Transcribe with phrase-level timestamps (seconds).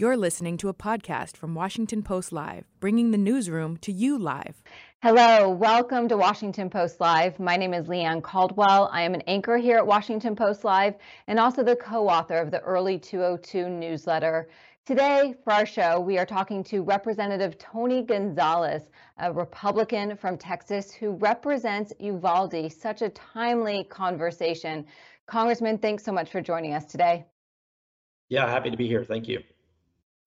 [0.00, 4.62] You're listening to a podcast from Washington Post Live, bringing the newsroom to you live.
[5.02, 7.40] Hello, welcome to Washington Post Live.
[7.40, 8.90] My name is Leigh Ann Caldwell.
[8.92, 10.94] I am an anchor here at Washington Post Live
[11.26, 14.48] and also the co author of the Early 202 newsletter.
[14.86, 20.92] Today, for our show, we are talking to Representative Tony Gonzales, a Republican from Texas
[20.92, 22.70] who represents Uvalde.
[22.70, 24.86] Such a timely conversation.
[25.26, 27.26] Congressman, thanks so much for joining us today.
[28.28, 29.02] Yeah, happy to be here.
[29.02, 29.42] Thank you.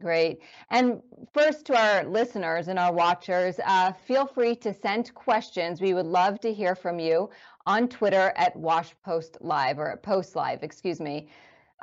[0.02, 0.40] Great.
[0.72, 5.80] And first, to our listeners and our watchers, uh, feel free to send questions.
[5.80, 7.30] We would love to hear from you
[7.68, 11.30] on Twitter at Wash Post Live or at Post Live, excuse me.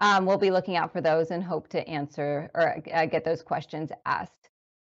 [0.01, 3.43] Um, we'll be looking out for those and hope to answer or uh, get those
[3.43, 4.51] questions asked.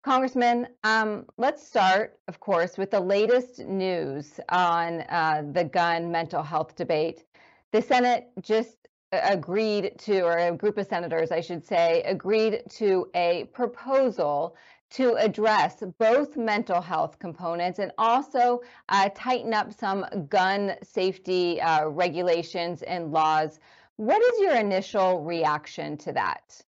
[0.03, 6.41] Congressman, um, let's start, of course, with the latest news on uh, the gun mental
[6.41, 7.23] health debate.
[7.71, 8.80] The Senate just
[9.11, 14.55] agreed to, or a group of senators, I should say, agreed to a proposal
[14.91, 21.87] to address both mental health components and also uh, tighten up some gun safety uh,
[21.87, 23.59] regulations and laws
[24.01, 26.59] what is your initial reaction to that?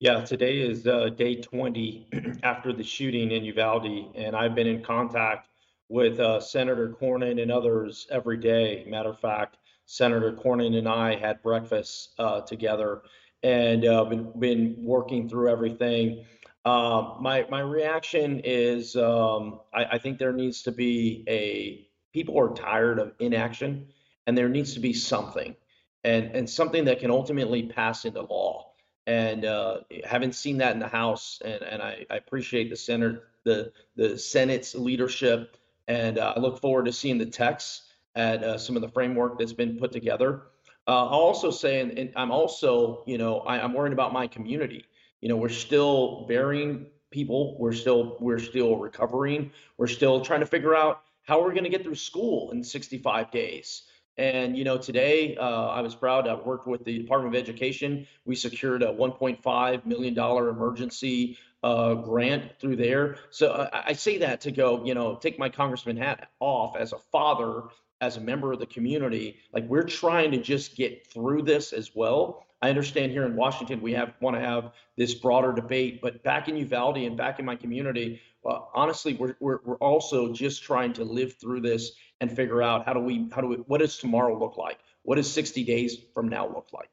[0.00, 2.08] Yeah, today is uh, day 20
[2.42, 5.48] after the shooting in Uvalde, and I've been in contact
[5.90, 8.86] with uh, Senator Cornyn and others every day.
[8.88, 13.02] Matter of fact, Senator Cornyn and I had breakfast uh, together
[13.42, 16.24] and uh, been, been working through everything.
[16.64, 22.38] Um, my my reaction is um, I, I think there needs to be a people
[22.40, 23.86] are tired of inaction,
[24.26, 25.54] and there needs to be something
[26.02, 28.72] and and something that can ultimately pass into law.
[29.06, 33.22] And uh, haven't seen that in the House, and and I, I appreciate the Senate
[33.44, 37.84] the the Senate's leadership, and uh, I look forward to seeing the text
[38.16, 40.42] at uh, some of the framework that's been put together.
[40.88, 44.26] Uh, I'll also say, and, and I'm also, you know, I, I'm worried about my
[44.26, 44.84] community.
[45.20, 47.56] You know, we're still burying people.
[47.58, 49.50] We're still we're still recovering.
[49.78, 53.30] We're still trying to figure out how we're going to get through school in 65
[53.30, 53.82] days.
[54.18, 56.26] And you know, today uh, I was proud.
[56.26, 58.06] I worked with the Department of Education.
[58.24, 63.16] We secured a 1.5 million dollar emergency uh, grant through there.
[63.30, 66.92] So I, I, say that to go, you know, take my congressman hat off as
[66.92, 67.64] a father,
[68.00, 69.36] as a member of the community.
[69.52, 72.46] Like we're trying to just get through this as well.
[72.62, 76.48] I understand here in Washington we have want to have this broader debate, but back
[76.48, 80.92] in Uvalde and back in my community, well, honestly, we're, we're we're also just trying
[80.94, 83.98] to live through this and figure out how do we how do we what does
[83.98, 84.78] tomorrow look like?
[85.02, 86.88] What does 60 days from now look like?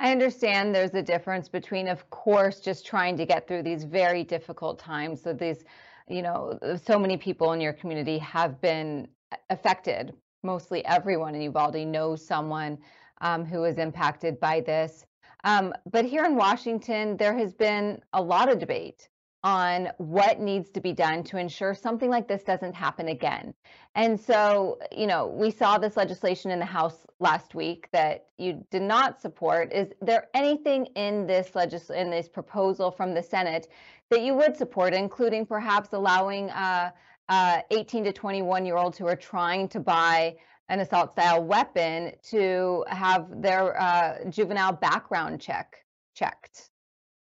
[0.00, 4.22] I understand there's a difference between, of course, just trying to get through these very
[4.22, 5.22] difficult times.
[5.22, 5.64] So these,
[6.08, 9.08] you know, so many people in your community have been
[9.50, 10.14] affected.
[10.42, 12.78] Mostly everyone in Uvalde knows someone
[13.20, 15.04] um, who is impacted by this.
[15.44, 19.08] Um, but here in Washington, there has been a lot of debate
[19.44, 23.54] on what needs to be done to ensure something like this doesn't happen again.
[23.94, 28.64] And so, you know, we saw this legislation in the House last week that you
[28.70, 29.72] did not support.
[29.72, 33.68] Is there anything in this legis- in this proposal from the Senate
[34.10, 36.90] that you would support, including perhaps allowing uh,
[37.28, 40.36] uh, 18 to 21 year olds who are trying to buy
[40.68, 45.84] an assault style weapon to have their uh, juvenile background check
[46.14, 46.70] checked?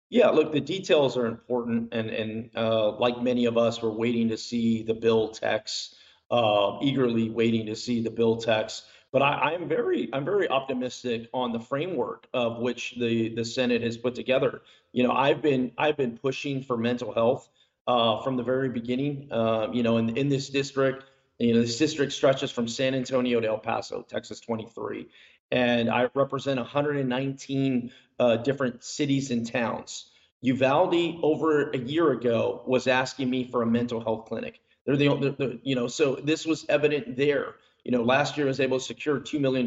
[0.08, 4.28] Yeah, look, the details are important, and and uh, like many of us, we're waiting
[4.28, 5.96] to see the bill text,
[6.30, 8.84] uh, eagerly waiting to see the bill text.
[9.10, 13.82] But I, I'm very I'm very optimistic on the framework of which the the Senate
[13.82, 14.62] has put together.
[14.92, 17.48] You know, I've been I've been pushing for mental health
[17.86, 19.28] uh, from the very beginning.
[19.30, 21.04] Uh, you know, in in this district,
[21.38, 25.08] you know, this district stretches from San Antonio to El Paso, Texas 23,
[25.50, 30.10] and I represent 119 uh, different cities and towns.
[30.42, 34.60] Uvalde, over a year ago, was asking me for a mental health clinic.
[34.84, 37.56] They're the, the, the you know, so this was evident there.
[37.84, 39.66] You know, last year I was able to secure $2 million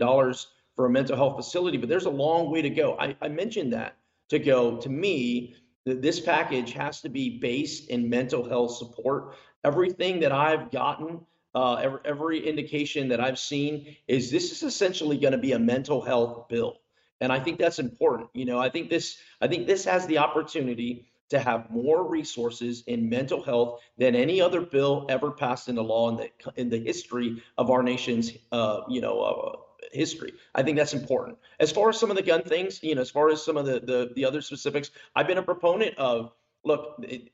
[0.76, 2.98] for a mental health facility, but there's a long way to go.
[2.98, 3.98] I, I mentioned that
[4.30, 4.78] to go.
[4.78, 9.36] To me, this package has to be based in mental health support.
[9.64, 11.22] Everything that I've gotten
[11.56, 15.60] uh, every, every indication that I've seen is this is essentially going to be a
[15.60, 16.78] mental health bill,
[17.22, 18.30] and I think that's important.
[18.34, 22.84] You know, I think this I think this has the opportunity to have more resources
[22.88, 26.80] in mental health than any other bill ever passed into law in the in the
[26.80, 29.58] history of our nation's uh, you know uh,
[29.92, 30.34] history.
[30.56, 31.38] I think that's important.
[31.60, 33.66] As far as some of the gun things, you know, as far as some of
[33.66, 36.32] the the, the other specifics, I've been a proponent of
[36.64, 36.96] look.
[37.04, 37.32] It,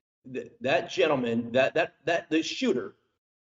[0.62, 2.96] that gentleman, that that that the shooter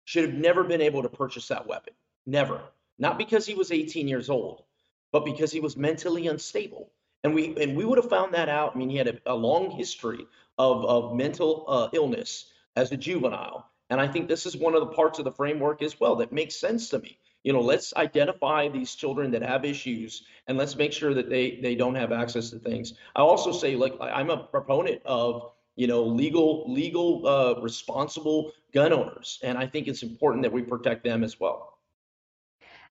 [0.05, 1.93] should have never been able to purchase that weapon.
[2.25, 2.61] Never.
[2.97, 4.63] Not because he was 18 years old,
[5.11, 6.91] but because he was mentally unstable.
[7.23, 8.75] And we and we would have found that out.
[8.75, 10.25] I mean, he had a, a long history
[10.57, 13.69] of, of mental uh, illness as a juvenile.
[13.89, 16.31] And I think this is one of the parts of the framework as well that
[16.31, 17.17] makes sense to me.
[17.43, 21.59] You know, let's identify these children that have issues and let's make sure that they
[21.61, 22.93] they don't have access to things.
[23.15, 28.93] I also say, like, I'm a proponent of you know legal legal uh, responsible gun
[28.93, 31.77] owners, and I think it's important that we protect them as well.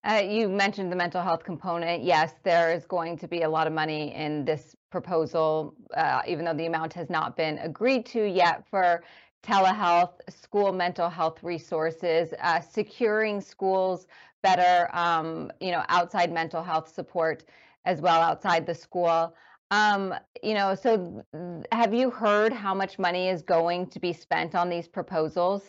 [0.03, 2.03] Uh, you mentioned the mental health component.
[2.03, 6.45] Yes, there is going to be a lot of money in this proposal, uh, even
[6.45, 9.03] though the amount has not been agreed to yet for
[9.43, 14.07] telehealth, school mental health resources, uh, securing schools
[14.43, 17.45] better, um, you know, outside mental health support
[17.85, 19.35] as well outside the school.
[19.71, 21.25] Um, you know, so
[21.73, 25.63] have you heard how much money is going to be spent on these proposals?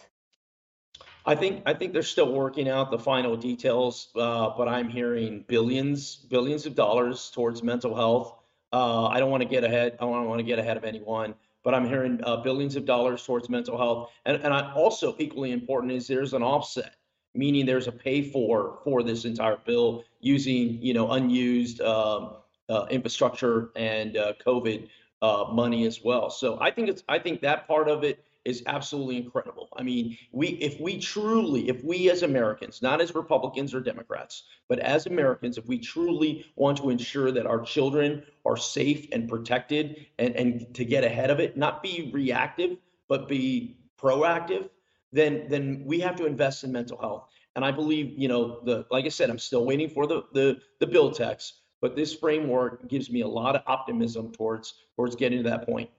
[1.24, 5.46] I think I think they're still working out the final details, uh, but I'm hearing
[5.48, 8.36] billions, billions of dollars towards mental health.
[8.74, 9.98] Uh, I don't want to get ahead.
[10.00, 13.24] I don't want to get ahead of anyone, but I'm hearing uh, billions of dollars
[13.26, 14.12] towards mental health.
[14.26, 16.96] And and I, also equally important is there's an offset,
[17.34, 22.36] meaning there's a pay for for this entire bill using you know unused um,
[22.70, 24.90] uh, infrastructure and uh, COVID
[25.22, 26.30] uh, money as well.
[26.30, 29.70] So I think it's I think that part of it is absolutely incredible.
[29.78, 34.44] I mean, we if we truly, if we as Americans, not as Republicans or Democrats,
[34.68, 39.30] but as Americans, if we truly want to ensure that our children are safe and
[39.30, 42.78] protected and, and to get ahead of it, not be reactive,
[43.08, 44.70] but be proactive,
[45.12, 47.28] then then we have to invest in mental health.
[47.56, 50.60] And I believe, you know, the like I said, I'm still waiting for the the
[50.80, 55.44] the bill text, but this framework gives me a lot of optimism towards towards getting
[55.44, 55.90] to that point.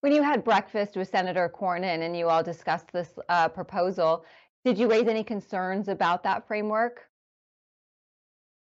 [0.00, 4.24] When you had breakfast with Senator Cornyn and you all discussed this uh, proposal,
[4.64, 7.08] did you raise any concerns about that framework?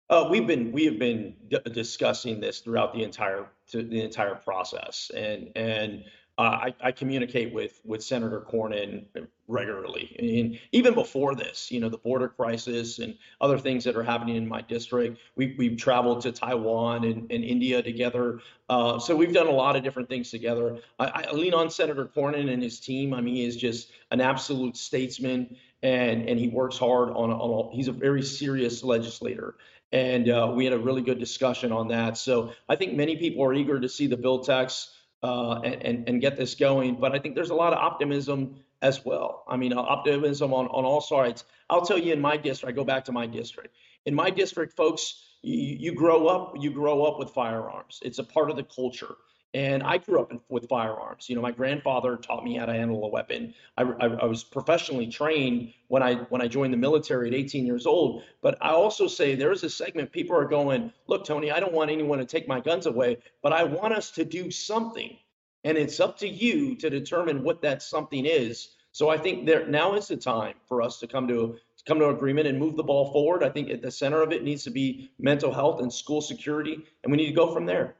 [0.10, 5.12] Uh, we've been we have been d- discussing this throughout the entire the entire process,
[5.14, 6.06] and and
[6.38, 9.06] uh, I, I, communicate with with Senator Cornyn
[9.48, 10.16] regularly.
[10.20, 14.36] and even before this, you know, the border crisis and other things that are happening
[14.36, 15.20] in my district.
[15.36, 18.40] We, we've traveled to Taiwan and, and India together.
[18.70, 20.80] Uh, so we've done a lot of different things together.
[21.00, 23.14] I, I, lean on Senator Cornyn and his team.
[23.14, 27.72] I mean, he is just an absolute statesman and, and he works hard on, on
[27.72, 29.56] a, he's a very serious legislator.
[29.94, 32.18] And uh, we had a really good discussion on that.
[32.18, 34.92] So I think many people are eager to see the bill text
[35.28, 36.96] uh, and, and get this going.
[36.96, 39.44] But I think there's a lot of optimism as well.
[39.48, 41.44] I mean, uh, optimism on, on all sides.
[41.70, 43.76] I'll tell you in my district, I go back to my district.
[44.06, 48.00] In my district, folks, you, you grow up, you grow up with firearms.
[48.04, 49.16] It's a part of the culture.
[49.58, 51.28] And I grew up in, with firearms.
[51.28, 53.56] You know, my grandfather taught me how to handle a weapon.
[53.76, 57.66] I, I, I, was professionally trained when I when I joined the military at 18
[57.66, 58.22] years old.
[58.44, 61.74] But I also say there is a segment people are going, look, Tony, I don't
[61.74, 65.18] want anyone to take my guns away, but I want us to do something,
[65.64, 68.76] and it's up to you to determine what that something is.
[68.92, 71.58] So I think there now is the time for us to come to
[71.88, 73.44] come to agreement and move the ball forward.
[73.44, 76.86] I think at the center of it needs to be mental health and school security,
[77.04, 77.96] and we need to go from there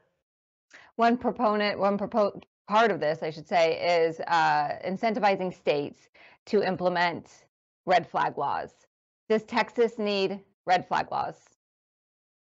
[0.98, 6.08] one proponent, one propo- part of this, I should say, is uh, incentivizing states
[6.46, 7.28] to implement
[7.86, 8.70] red flag laws.
[9.28, 11.36] Does Texas need red flag laws?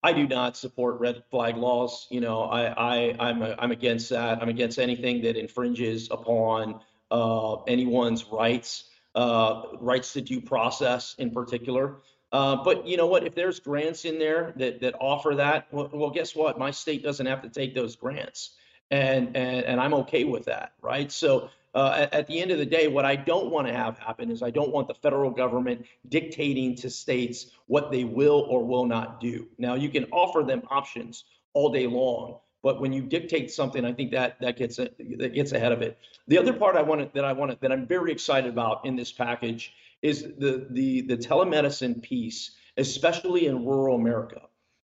[0.04, 2.06] I do not support red flag laws.
[2.10, 4.40] You know, I, I I'm a, I'm against that.
[4.40, 8.84] I'm against anything that infringes upon uh, anyone's rights,
[9.16, 12.02] uh, rights to due process in particular.
[12.34, 13.24] Uh, but you know what?
[13.24, 16.58] If there's grants in there that that offer that, well, well, guess what?
[16.58, 18.56] My state doesn't have to take those grants,
[18.90, 21.10] and and and I'm okay with that, right?
[21.10, 21.48] So.
[21.76, 24.30] Uh, at, at, the end of the day, what I don't want to have happen
[24.30, 28.86] is I don't want the federal government dictating to states what they will or will
[28.86, 29.48] not do.
[29.58, 33.92] Now, you can offer them options all day long, but when you dictate something, I
[33.92, 35.98] think that that gets that gets ahead of it.
[36.28, 39.10] The other part I wanted that I wanted that I'm very excited about in this
[39.10, 39.72] package
[40.02, 44.42] is the the the telemedicine piece, especially in rural America.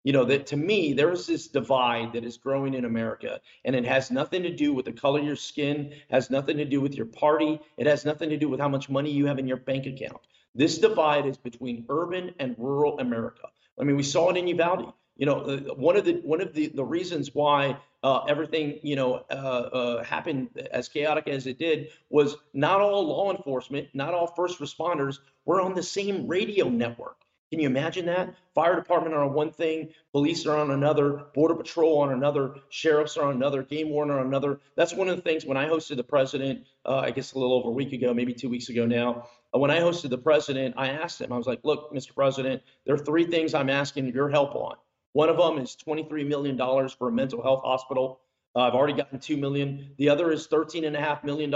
[0.05, 3.75] You know that to me there is this divide that is growing in America, and
[3.75, 6.81] it has nothing to do with the color of your skin, has nothing to do
[6.81, 9.49] with your party, it has nothing to do with how much money you have in
[9.49, 10.21] your bank account.
[10.55, 13.49] This divide is between urban and rural America.
[13.79, 14.93] I mean, we saw it in Uvalde.
[15.17, 18.95] You know, uh, one of the one of the the reasons why uh, everything you
[18.95, 24.15] know uh, uh, happened as chaotic as it did was not all law enforcement, not
[24.15, 27.17] all first responders were on the same radio network.
[27.51, 28.35] Can you imagine that?
[28.55, 33.17] Fire department are on one thing, police are on another, border patrol on another, sheriffs
[33.17, 34.61] are on another, game warden on another.
[34.77, 37.55] That's one of the things when I hosted the president, uh, I guess a little
[37.55, 39.27] over a week ago, maybe two weeks ago now.
[39.53, 42.15] Uh, when I hosted the president, I asked him, I was like, look, Mr.
[42.15, 44.77] President, there are three things I'm asking your help on.
[45.17, 48.21] One of them is $23 million for a mental health hospital.
[48.55, 49.93] Uh, I've already gotten 2 million.
[49.97, 51.51] The other is $13.5 million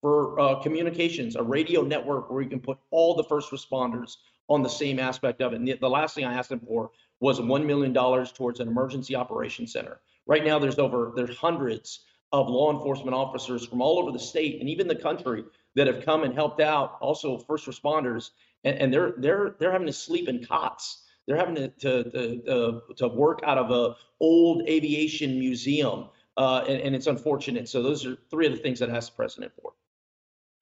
[0.00, 4.16] for uh, communications, a radio network where you can put all the first responders
[4.48, 5.60] on the same aspect of it.
[5.60, 9.14] And the, the last thing I asked them for was $1 million towards an emergency
[9.14, 10.00] operations center.
[10.26, 12.00] Right now, there's over, there's hundreds
[12.32, 15.44] of law enforcement officers from all over the state and even the country
[15.76, 18.30] that have come and helped out, also first responders,
[18.64, 21.04] and, and they're they're they're having to sleep in cots.
[21.26, 26.80] They're having to to to, to work out of a old aviation museum, uh, and,
[26.80, 27.68] and it's unfortunate.
[27.68, 29.72] So those are three of the things that I asked the president for.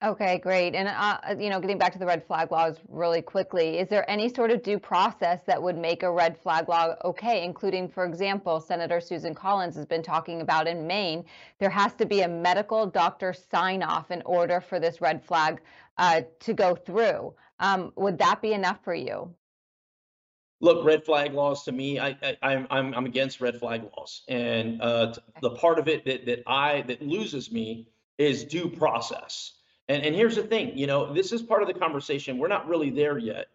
[0.00, 0.77] Okay, great.
[0.77, 3.88] And, uh, uh, you know, getting back to the red flag laws really quickly, is
[3.88, 7.88] there any sort of due process that would make a red flag law okay, including,
[7.88, 11.25] for example, Senator Susan Collins has been talking about in Maine,
[11.59, 15.61] there has to be a medical doctor sign off in order for this red flag
[15.97, 17.35] uh, to go through.
[17.59, 19.35] Um, would that be enough for you?
[20.61, 24.23] Look, red flag laws to me, I, I, am I'm, I'm against red flag laws.
[24.29, 27.88] And uh, the part of it that, that I, that loses me
[28.19, 29.53] is due process
[29.88, 32.38] and, and here's the thing, you know, this is part of the conversation.
[32.38, 33.49] We're not really there yet.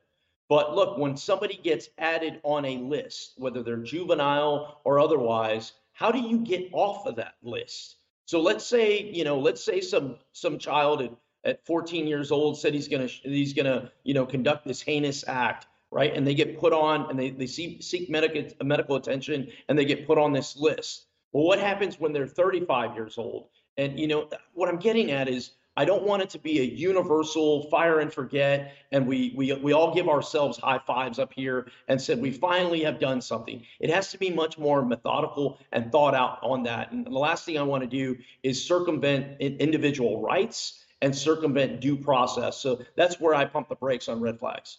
[0.50, 6.12] But look, when somebody gets added on a list, whether they're juvenile or otherwise, how
[6.12, 7.98] do you get off of that list?
[8.25, 11.12] So let's say, you know, let's say some some child at,
[11.45, 15.67] at 14 years old said he's gonna he's gonna, you know, conduct this heinous act,
[15.93, 16.15] right?
[16.15, 19.77] And they get put on and they, they see, seek medical uh, medical attention and
[19.77, 21.05] they get put on this list.
[21.31, 23.50] Well, what happens when they're 35 years old?
[23.77, 26.63] And you know, what I'm getting at is I don't want it to be a
[26.63, 31.67] universal fire and forget, and we we we all give ourselves high fives up here
[31.88, 33.63] and said we finally have done something.
[33.79, 36.91] It has to be much more methodical and thought out on that.
[36.91, 41.97] And the last thing I want to do is circumvent individual rights and circumvent due
[41.97, 42.57] process.
[42.57, 44.77] So that's where I pump the brakes on red flags.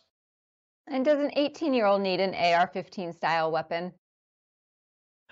[0.86, 3.92] And does an 18 year old need an AR 15 style weapon?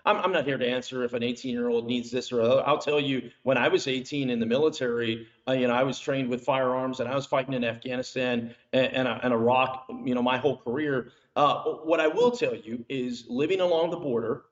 [0.04, 2.66] I'm, I'm not here to answer if an 18 year old needs this or other.
[2.66, 5.98] I'll tell you, when I was 18 in the military, uh, you know, I was
[5.98, 10.22] trained with firearms and I was fighting in Afghanistan and, and, and Iraq, you know,
[10.22, 11.12] my whole career.
[11.36, 14.42] Uh, what I will tell you is living along the border,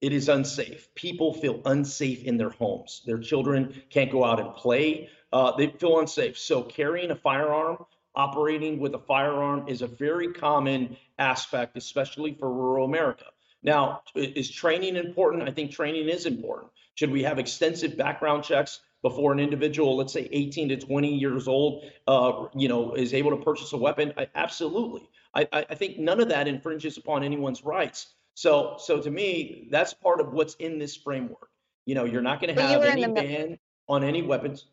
[0.00, 0.94] it is unsafe.
[0.94, 3.02] People feel unsafe in their homes.
[3.04, 5.10] Their children can't go out and play.
[5.32, 6.38] Uh, they feel unsafe.
[6.38, 12.52] So carrying a firearm, operating with a firearm is a very common aspect, especially for
[12.52, 13.26] rural America.
[13.62, 15.48] Now, is training important?
[15.48, 16.72] I think training is important.
[16.94, 21.48] Should we have extensive background checks before an individual, let's say 18 to 20 years
[21.48, 24.12] old, uh, you know, is able to purchase a weapon?
[24.16, 25.08] I, absolutely.
[25.34, 28.14] I, I think none of that infringes upon anyone's rights.
[28.34, 31.50] So, so to me, that's part of what's in this framework.
[31.86, 34.66] You know, you're not going to have any ban on any weapons.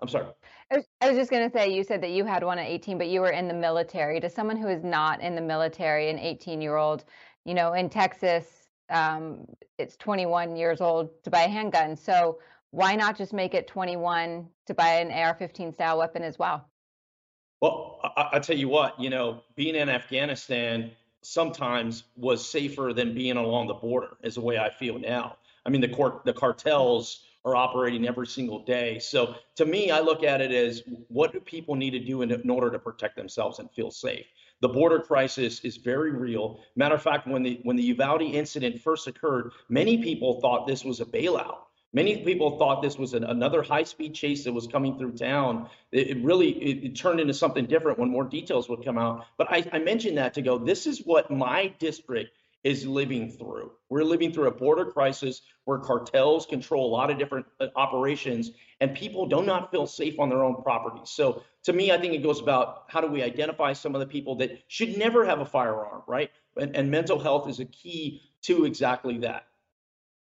[0.00, 0.26] I'm sorry.
[0.70, 2.66] I was, I was just going to say, you said that you had one at
[2.66, 4.20] 18, but you were in the military.
[4.20, 7.04] To someone who is not in the military, an 18 year old,
[7.44, 9.46] you know, in Texas, um,
[9.78, 11.96] it's 21 years old to buy a handgun.
[11.96, 12.38] So
[12.70, 16.68] why not just make it 21 to buy an AR-15 style weapon as well?
[17.60, 23.14] Well, I, I tell you what, you know, being in Afghanistan sometimes was safer than
[23.14, 25.36] being along the border, is the way I feel now.
[25.66, 28.98] I mean, the court, the cartels are operating every single day.
[28.98, 32.30] So to me, I look at it as what do people need to do in,
[32.30, 34.26] in order to protect themselves and feel safe?
[34.60, 36.60] The border crisis is very real.
[36.74, 40.84] Matter of fact, when the when the Uvalde incident first occurred, many people thought this
[40.84, 41.58] was a bailout.
[41.92, 45.70] Many people thought this was an, another high-speed chase that was coming through town.
[45.90, 49.24] It, it really it, it, turned into something different when more details would come out.
[49.38, 50.58] But I, I mentioned that to go.
[50.58, 52.32] This is what my district
[52.64, 53.72] is living through.
[53.88, 58.50] We're living through a border crisis where cartels control a lot of different uh, operations
[58.80, 61.02] and people do not feel safe on their own property.
[61.04, 64.06] So to me, I think it goes about how do we identify some of the
[64.06, 66.30] people that should never have a firearm, right?
[66.56, 69.46] And, and mental health is a key to exactly that.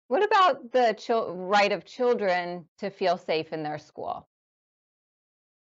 [0.08, 0.96] What about the
[1.34, 4.26] right of children to feel safe in their school?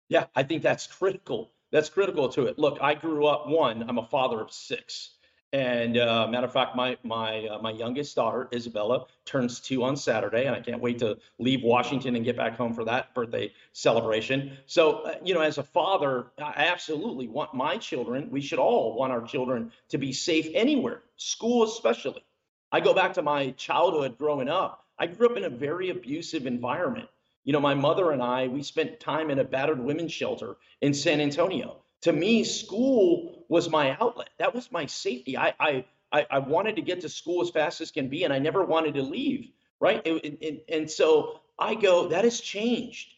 [0.09, 1.53] Yeah, I think that's critical.
[1.71, 2.59] That's critical to it.
[2.59, 5.18] Look, I grew up one, I'm a father of six.
[5.53, 9.97] And uh, matter of fact, my my uh, my youngest daughter Isabella turns two on
[9.97, 13.51] Saturday, and I can't wait to leave Washington and get back home for that birthday
[13.73, 14.59] celebration.
[14.67, 18.29] So, uh, you know, as a father, I absolutely want my children.
[18.31, 22.23] We should all want our children to be safe anywhere, school especially.
[22.71, 24.85] I go back to my childhood growing up.
[24.99, 27.09] I grew up in a very abusive environment.
[27.45, 30.93] You know, my mother and I, we spent time in a battered women's shelter in
[30.93, 34.31] San Antonio to me, school was my outlet.
[34.39, 35.37] That was my safety.
[35.37, 35.85] I, I,
[36.31, 38.95] I, wanted to get to school as fast as can be, and I never wanted
[38.95, 39.51] to leave.
[39.81, 40.05] Right.
[40.07, 43.09] And, and, and so I go, that has changed.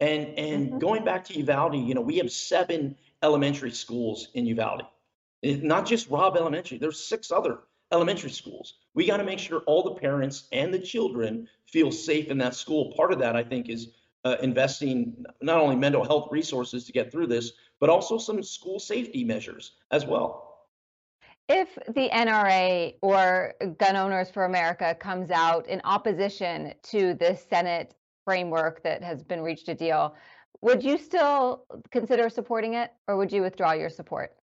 [0.00, 0.78] And, and mm-hmm.
[0.78, 4.82] going back to Uvalde, you know, we have seven elementary schools in Uvalde,
[5.42, 6.78] not just Robb Elementary.
[6.78, 7.58] There's six other
[7.92, 8.74] elementary schools.
[8.94, 12.54] We got to make sure all the parents and the children feel safe in that
[12.54, 12.92] school.
[12.96, 13.88] Part of that, I think, is
[14.24, 18.78] uh, investing not only mental health resources to get through this, but also some school
[18.78, 20.46] safety measures as well.
[21.48, 27.94] If the NRA or Gun Owners for America comes out in opposition to this Senate
[28.24, 30.14] framework that has been reached a deal,
[30.60, 34.36] would you still consider supporting it or would you withdraw your support?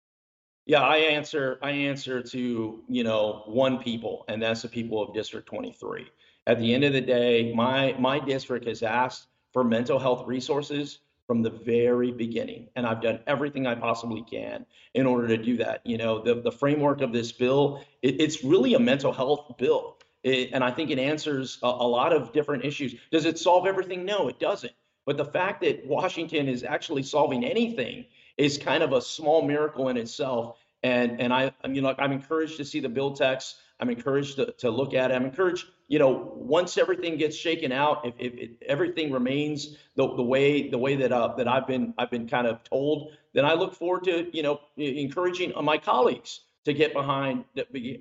[0.65, 5.15] Yeah, I answer I answer to, you know, one people and that's the people of
[5.15, 6.09] District 23.
[6.49, 10.99] At the end of the day, my my district has asked for mental health resources
[11.27, 12.69] from the very beginning.
[12.77, 14.65] And I've done everything I possibly can
[14.95, 15.81] in order to do that.
[15.85, 19.97] You know, the, the framework of this bill, it, it's really a mental health bill.
[20.23, 22.95] It, and I think it answers a, a lot of different issues.
[23.11, 24.05] Does it solve everything?
[24.05, 24.73] No, it doesn't.
[25.05, 28.07] But the fact that Washington is actually solving anything
[28.37, 30.59] is kind of a small miracle in itself.
[30.83, 33.57] And and I, I mean, like I'm encouraged to see the bill text.
[33.81, 35.15] I'm encouraged to, to look at it.
[35.15, 40.15] I'm encouraged you know, once everything gets shaken out, if, if, if everything remains the,
[40.17, 43.45] the way the way that uh, that I've been I've been kind of told, then
[43.45, 47.45] I look forward to you know encouraging my colleagues to get behind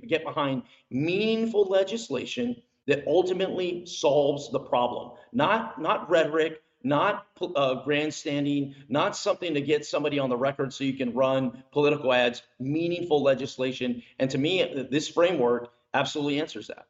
[0.08, 2.56] get behind meaningful legislation
[2.88, 7.26] that ultimately solves the problem, not not rhetoric, not
[7.56, 12.14] uh, grandstanding, not something to get somebody on the record so you can run political
[12.14, 12.44] ads.
[12.60, 16.86] Meaningful legislation, and to me, this framework absolutely answers that.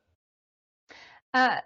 [1.34, 1.60] Uh,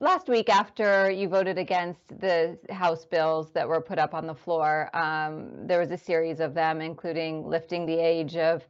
[0.00, 4.34] last week, after you voted against the House bills that were put up on the
[4.34, 8.66] floor, um, there was a series of them, including lifting the age of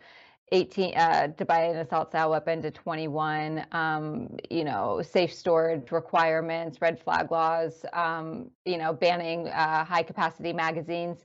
[0.52, 5.90] 18 uh, to buy an assault style weapon to 21, um, you know, safe storage
[5.90, 11.24] requirements, red flag laws, um, you know, banning uh, high capacity magazines.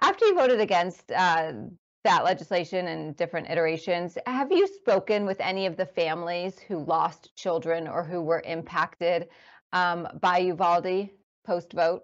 [0.00, 1.52] After you voted against uh,
[2.06, 4.16] that legislation and different iterations.
[4.26, 9.26] Have you spoken with any of the families who lost children or who were impacted
[9.72, 11.08] um, by Uvalde
[11.44, 12.02] post vote?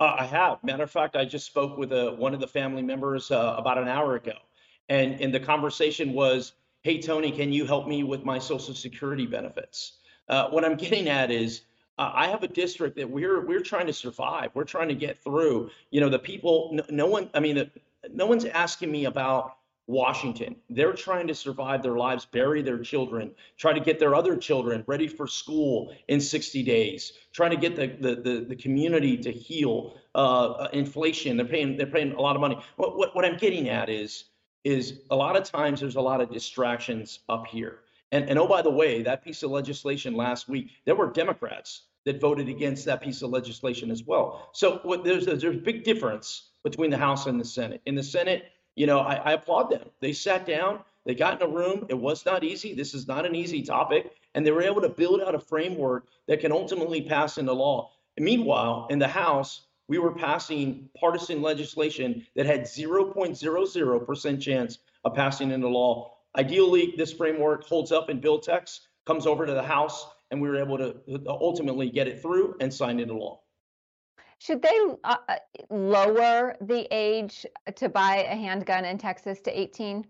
[0.00, 0.64] Uh, I have.
[0.64, 3.78] Matter of fact, I just spoke with uh, one of the family members uh, about
[3.78, 4.32] an hour ago,
[4.90, 9.26] and and the conversation was, "Hey Tony, can you help me with my Social Security
[9.26, 9.98] benefits?"
[10.28, 11.62] Uh, what I'm getting at is.
[11.98, 14.52] Uh, I have a district that we're we're trying to survive.
[14.54, 15.70] We're trying to get through.
[15.90, 16.70] You know, the people.
[16.72, 17.28] No, no one.
[17.34, 17.70] I mean, the,
[18.10, 20.56] no one's asking me about Washington.
[20.70, 24.84] They're trying to survive their lives, bury their children, try to get their other children
[24.86, 29.30] ready for school in 60 days, trying to get the the the, the community to
[29.30, 31.36] heal uh, inflation.
[31.36, 32.58] They're paying they're paying a lot of money.
[32.76, 34.24] What, what what I'm getting at is
[34.64, 37.80] is a lot of times there's a lot of distractions up here.
[38.12, 41.82] And and oh by the way, that piece of legislation last week, there were Democrats
[42.04, 44.50] that voted against that piece of legislation as well.
[44.52, 47.80] So what, there's there's a big difference between the House and the Senate.
[47.86, 49.88] In the Senate, you know, I, I applaud them.
[50.00, 51.86] They sat down, they got in a room.
[51.88, 52.74] It was not easy.
[52.74, 54.12] This is not an easy topic.
[54.34, 57.90] And they were able to build out a framework that can ultimately pass into law.
[58.18, 65.50] Meanwhile, in the House, we were passing partisan legislation that had 0.00% chance of passing
[65.50, 66.14] into law.
[66.38, 70.48] Ideally, this framework holds up in bill text, comes over to the House, and we
[70.48, 70.94] were able to
[71.26, 73.40] ultimately get it through and sign into law.
[74.38, 75.36] Should they uh, uh,
[75.70, 80.06] lower the age to buy a handgun in Texas to 18?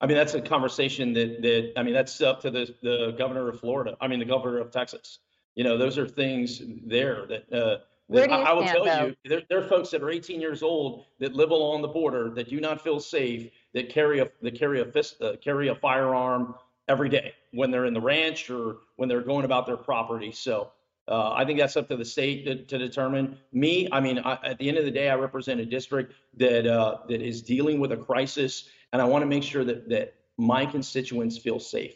[0.00, 3.50] I mean, that's a conversation that that I mean, that's up to the the governor
[3.50, 3.98] of Florida.
[4.00, 5.18] I mean, the governor of Texas.
[5.54, 7.52] You know, those are things there that.
[7.52, 7.76] Uh,
[8.10, 9.06] Where do you I, I will stand, tell though?
[9.06, 12.30] you, there, there are folks that are 18 years old that live along the border
[12.30, 15.76] that do not feel safe, that carry a that carry a fist, uh, carry a
[15.76, 16.56] firearm
[16.88, 20.32] every day when they're in the ranch or when they're going about their property.
[20.32, 20.72] So
[21.06, 23.38] uh, I think that's up to the state to, to determine.
[23.52, 26.66] Me, I mean, I, at the end of the day, I represent a district that
[26.66, 30.14] uh, that is dealing with a crisis, and I want to make sure that that
[30.36, 31.94] my constituents feel safe.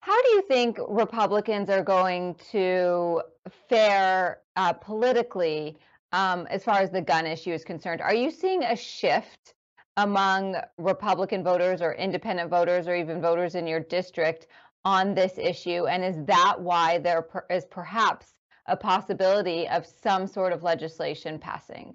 [0.00, 3.22] How do you think Republicans are going to
[3.68, 5.76] fare uh, politically
[6.12, 8.00] um, as far as the gun issue is concerned?
[8.00, 9.54] Are you seeing a shift
[9.98, 14.46] among Republican voters or independent voters or even voters in your district
[14.86, 15.86] on this issue?
[15.86, 18.32] And is that why there is perhaps
[18.66, 21.94] a possibility of some sort of legislation passing?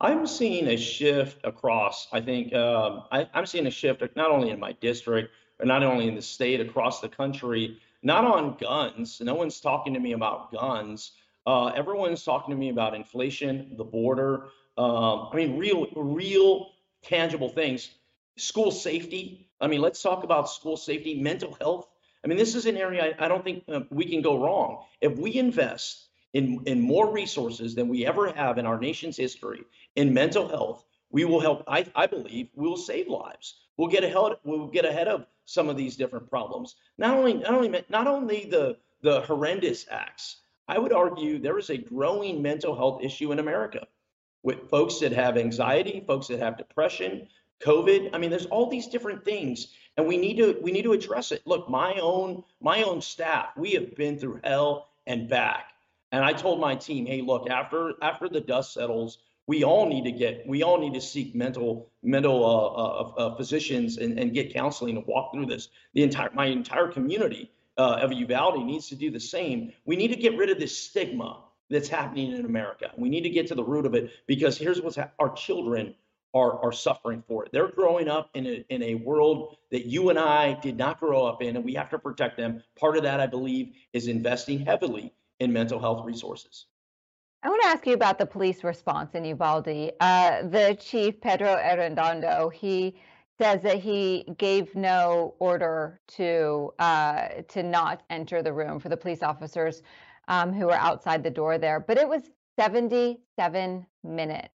[0.00, 2.08] I'm seeing a shift across.
[2.12, 6.08] I think um, I, am seeing a shift not only in my district, not only
[6.08, 7.78] in the state, across the country.
[8.02, 9.20] Not on guns.
[9.20, 11.12] No one's talking to me about guns.
[11.46, 14.48] Uh, everyone's talking to me about inflation, the border.
[14.76, 16.70] Um, I mean, real, real,
[17.02, 17.90] tangible things.
[18.36, 19.48] School safety.
[19.60, 21.88] I mean, let's talk about school safety, mental health.
[22.24, 24.84] I mean, this is an area I, I don't think uh, we can go wrong.
[25.00, 29.62] If we invest in, in more resources than we ever have in our nation's history
[29.94, 31.64] in mental health, we will help.
[31.66, 33.60] I, I believe we will save lives.
[33.76, 34.32] We'll get ahead.
[34.44, 36.76] We'll get ahead of some of these different problems.
[36.98, 40.36] Not only, not only, not only the the horrendous acts.
[40.68, 43.86] I would argue there is a growing mental health issue in America
[44.42, 47.28] with folks that have anxiety, folks that have depression,
[47.60, 48.10] COVID.
[48.12, 51.32] I mean, there's all these different things, and we need to we need to address
[51.32, 51.42] it.
[51.46, 55.72] Look, my own my own staff, we have been through hell and back.
[56.12, 60.04] And I told my team, hey, look, after after the dust settles, we all need
[60.04, 64.34] to get we all need to seek mental mental uh, uh, uh, physicians and, and
[64.34, 65.68] get counseling and walk through this.
[65.94, 69.72] The entire my entire community uh, of Uvalde needs to do the same.
[69.84, 72.90] We need to get rid of this stigma that's happening in America.
[72.96, 75.94] We need to get to the root of it because here's what's ha- our children
[76.34, 77.52] are, are suffering for it.
[77.52, 81.24] They're growing up in a, in a world that you and I did not grow
[81.24, 82.62] up in, and we have to protect them.
[82.78, 86.66] Part of that, I believe, is investing heavily in mental health resources.
[87.46, 89.92] I want to ask you about the police response in Uvalde.
[90.00, 92.96] Uh, the chief, Pedro Arredondo, he
[93.38, 98.96] says that he gave no order to uh, to not enter the room for the
[98.96, 99.84] police officers
[100.26, 101.78] um, who were outside the door there.
[101.78, 102.22] But it was
[102.58, 104.48] 77 minutes.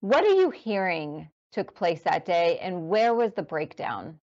[0.00, 4.20] What are you hearing took place that day, and where was the breakdown?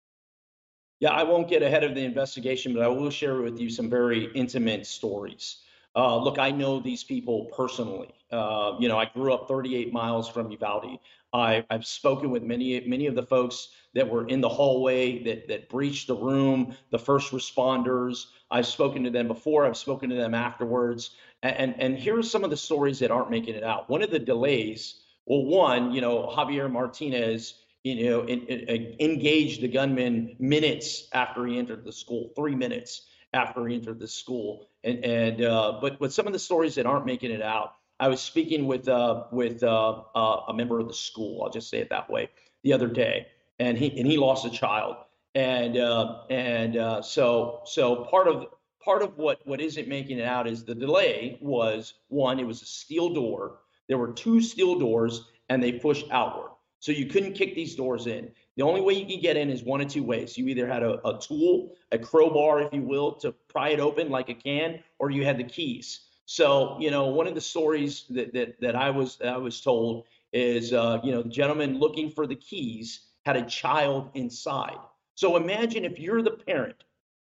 [0.99, 3.89] Yeah, I won't get ahead of the investigation, but I will share with you some
[3.89, 5.63] very intimate stories.
[5.97, 8.13] Uh, look, I know these people personally.
[8.31, 10.99] Uh, you know, I grew up 38 miles from Uvalde.
[11.33, 15.47] I, have spoken with many many of the folks that were in the hallway that
[15.47, 18.27] that breached the room, the first responders.
[18.51, 19.65] I've spoken to them before.
[19.65, 21.15] I've spoken to them afterwards.
[21.41, 23.89] And and, here are some of the stories that aren't making it out.
[23.89, 25.01] One of the delays.
[25.25, 31.45] Well, one, you know, Javier Martinez, you know, in, in, engaged the gunman minutes after
[31.45, 34.69] he entered the school, three minutes after he entered the school.
[34.87, 38.07] And and uh, but but some of the stories that aren't making it out I
[38.09, 41.43] was speaking with uh, with uh, uh, a member of the school.
[41.43, 42.29] I'll just say it that way.
[42.63, 43.27] The other day,
[43.59, 44.97] and he and he lost a child,
[45.33, 48.47] and uh, and uh, so so part of
[48.83, 52.39] part of what what isn't making it out is the delay was one.
[52.39, 53.59] It was a steel door.
[53.87, 58.07] There were two steel doors, and they pushed outward, so you couldn't kick these doors
[58.07, 58.31] in.
[58.55, 60.37] The only way you can get in is one of two ways.
[60.37, 64.09] You either had a, a tool, a crowbar, if you will, to pry it open
[64.09, 66.01] like a can, or you had the keys.
[66.25, 70.05] So, you know, one of the stories that that, that I was I was told
[70.33, 74.77] is, uh, you know, the gentleman looking for the keys had a child inside.
[75.15, 76.83] So imagine if you're the parent,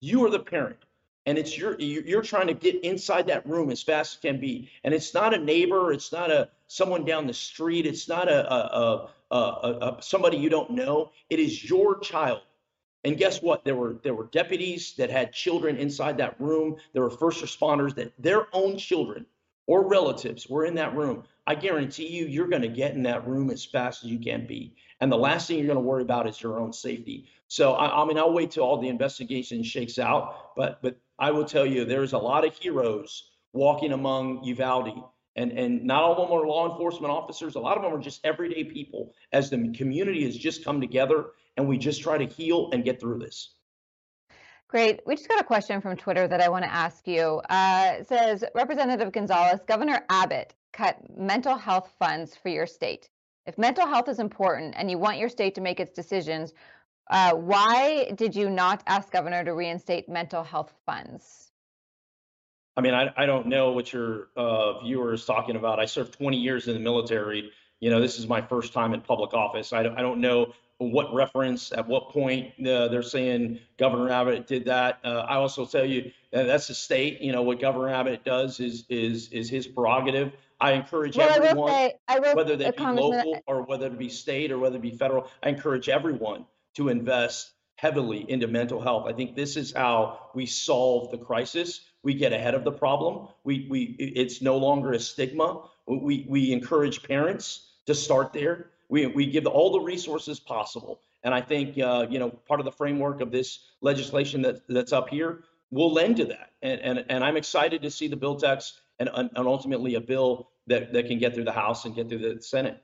[0.00, 0.78] you are the parent,
[1.26, 4.70] and it's your you're trying to get inside that room as fast as can be,
[4.84, 8.52] and it's not a neighbor, it's not a someone down the street, it's not a,
[8.52, 11.12] a, a, a, somebody you don't know.
[11.30, 12.40] It is your child
[13.04, 13.64] and guess what?
[13.64, 16.76] There were there were deputies that had children inside that room.
[16.92, 19.26] There were first responders that their own children
[19.66, 21.24] or relatives were in that room.
[21.46, 24.46] I guarantee you, you're going to get in that room as fast as you can
[24.46, 24.76] be.
[25.02, 27.26] And the last thing you're going to worry about is your own safety.
[27.48, 30.54] So I, I mean, I'll wait till all the investigation shakes out.
[30.56, 35.02] But but I will tell you, there's a lot of heroes walking among Uvalde.
[35.34, 37.56] And, and not all of them are law enforcement officers.
[37.56, 41.30] A lot of them are just everyday people as the community has just come together
[41.56, 43.54] and we just try to heal and get through this.
[44.68, 45.00] Great.
[45.04, 47.42] We just got a question from Twitter that I want to ask you.
[47.50, 53.08] Uh, says Representative Gonzales, Governor Abbott cut mental health funds for your state.
[53.46, 56.52] If mental health is important and you want your state to make its decisions,
[57.10, 61.50] uh, why did you not ask Governor to reinstate mental health funds?
[62.76, 65.78] I mean, I, I don't know what your uh, viewer is talking about.
[65.78, 67.50] I served 20 years in the military.
[67.80, 69.72] You know, this is my first time in public office.
[69.72, 74.46] I don't, I don't know what reference, at what point uh, they're saying Governor Abbott
[74.46, 75.00] did that.
[75.04, 77.20] Uh, I also tell you that's the state.
[77.20, 80.32] You know what Governor Abbott does is is is his prerogative.
[80.60, 84.08] I encourage well, everyone, I say, I whether they be local or whether it be
[84.08, 85.28] state or whether it be federal.
[85.42, 89.06] I encourage everyone to invest heavily into mental health.
[89.06, 91.80] I think this is how we solve the crisis.
[92.04, 93.28] We get ahead of the problem.
[93.44, 95.68] We we it's no longer a stigma.
[95.86, 101.00] We we encourage parents to start there we, we give all the resources possible.
[101.24, 104.92] And I think, uh, you know, part of the framework of this legislation that, that's
[104.92, 106.50] up here will lend to that.
[106.62, 110.50] And, and, and I'm excited to see the bill text and, and ultimately a bill
[110.68, 112.80] that, that can get through the House and get through the Senate.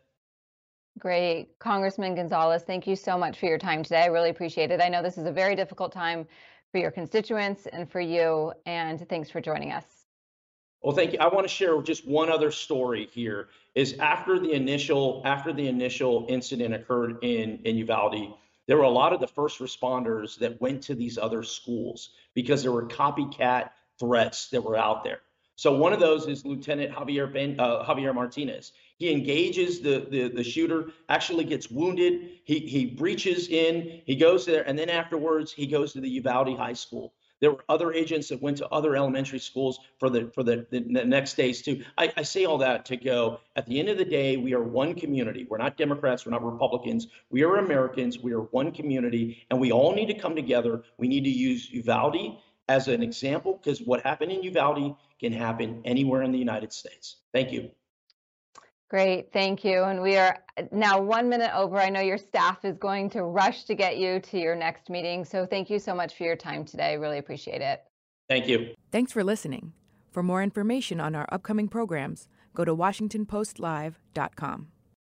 [0.99, 1.57] Great.
[1.61, 4.03] Congressman Gonzales, thank you so much for your time today.
[4.03, 4.81] I really appreciate it.
[4.81, 6.27] I know this is a very difficult time
[6.73, 9.85] for your constituents and for you, and thanks for joining us.
[10.83, 11.19] Well, thank you.
[11.21, 13.49] I want to share just one other story here.
[13.75, 18.35] Is after the initial after the initial incident occurred in in Uvalde,
[18.69, 22.63] there were a lot of the first responders that went to these other schools because
[22.63, 25.21] there were copycat threats that were out there.
[25.57, 28.73] So one of those is Lieutenant Javier ben, uh, Javier Martinez.
[28.99, 32.41] He engages the, the, the shooter, actually gets wounded.
[32.45, 36.57] He, he breaches in, he goes there, and then afterwards, he goes to the Uvalde
[36.57, 37.15] High School.
[37.41, 40.81] There were other agents that went to other elementary schools for the for the, the,
[40.81, 41.85] the next days too.
[41.97, 43.41] I, I say all that to go.
[43.57, 45.47] At the end of the day, we are one community.
[45.49, 46.27] We're not Democrats.
[46.27, 47.09] We're not Republicans.
[47.31, 48.19] We are Americans.
[48.19, 50.83] We are one community, and we all need to come together.
[50.99, 55.81] We need to use Uvalde as an example because what happened in Uvalde can happen
[55.85, 57.17] anywhere in the United States.
[57.33, 57.71] Thank you.
[58.89, 59.83] Great, thank you.
[59.85, 60.39] And we are
[60.73, 61.77] now one minute over.
[61.79, 65.27] I know your staff is going to rush to get you to your next meeting.
[65.27, 66.97] So thank you so much for your time today.
[66.97, 67.83] Really appreciate it.
[68.29, 68.75] Thank you.
[68.91, 69.75] Thanks for listening.
[70.11, 74.69] For more information on our upcoming programs, go to WashingtonPostLive.com.